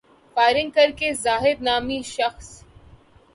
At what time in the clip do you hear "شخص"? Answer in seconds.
2.05-2.49